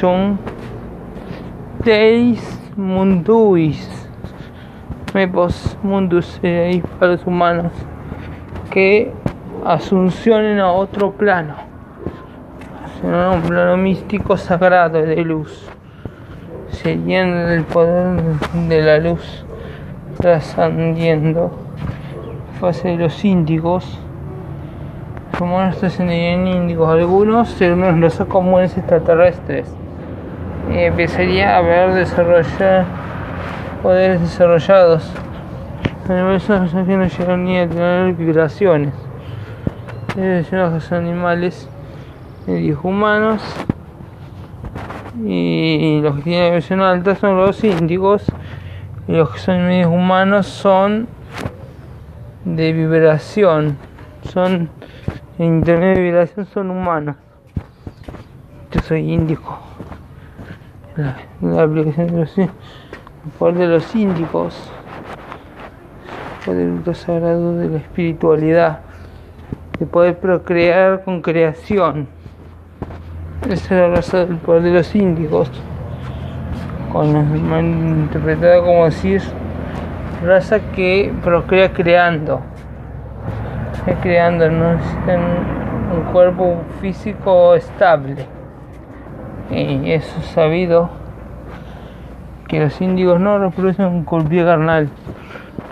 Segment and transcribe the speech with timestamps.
[0.00, 0.38] Chun
[1.84, 2.40] Deis
[2.74, 3.86] Munduis
[5.12, 7.70] Mepos Mundus eh, para los humanos
[8.70, 9.12] que
[9.62, 11.54] asuncionen a otro plano,
[13.04, 15.68] a un plano místico sagrado de luz.
[16.70, 18.22] Serían el poder
[18.68, 19.44] de la luz
[20.16, 21.50] trascendiendo.
[22.58, 23.98] Fase de los índigos.
[25.38, 26.88] Como estos serían índigos.
[26.88, 29.76] Algunos según los comunes extraterrestres
[30.68, 32.84] y empezaría a haber desarrollar
[33.82, 35.10] poderes desarrollados.
[36.08, 38.92] Esos que no llegan ni a tener vibraciones.
[40.16, 41.68] Los animales
[42.46, 43.42] medios humanos.
[45.24, 48.24] Y los que tienen vibración alta son los índigos.
[49.06, 51.06] Y los que son medios humanos son
[52.44, 53.76] de vibración.
[54.24, 54.68] Son
[55.38, 57.16] en internet de vibración son humanos.
[58.72, 59.69] Yo soy índico
[60.96, 62.50] la, aplicación de los el
[63.38, 64.70] poder de los índicos
[66.44, 68.80] poder sagrado de la espiritualidad.
[69.78, 72.06] De poder procrear con creación.
[73.48, 75.50] Esa es la raza del poder de los índicos
[76.92, 79.22] con interpretada como decir
[80.24, 82.40] raza que procrea creando.
[84.02, 85.20] Creando no necesitan
[85.94, 88.39] un cuerpo físico estable
[89.50, 90.90] y es sabido
[92.48, 94.88] que los índigos no reproducen por vía carnal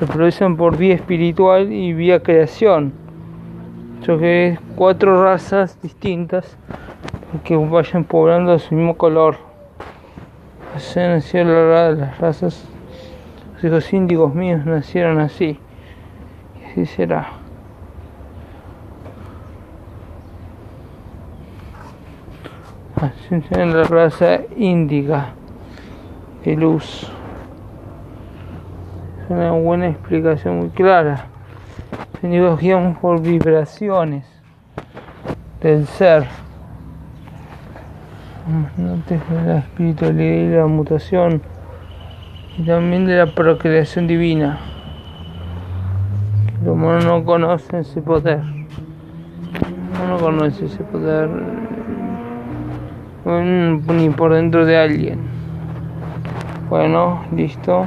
[0.00, 2.92] reproducen por vía espiritual y vía creación
[4.02, 6.56] yo que cuatro razas distintas
[7.44, 9.36] que vayan poblando su mismo color
[10.74, 12.66] así nacieron las razas
[13.56, 15.58] los hijos índigos míos nacieron así.
[16.60, 17.45] Y así será.
[22.96, 25.34] Así será la raza índiga
[26.42, 27.12] de luz.
[29.22, 31.26] Es una buena explicación muy clara.
[32.22, 34.24] Guiamos por vibraciones
[35.60, 36.24] del ser.
[38.46, 41.42] De la espiritualidad y la mutación
[42.56, 44.58] y también de la procreación divina.
[46.64, 48.40] Los humanos no conocen ese poder.
[50.08, 51.28] No conoce ese poder
[53.26, 55.18] ni por dentro de alguien.
[56.68, 57.84] Bueno, listo.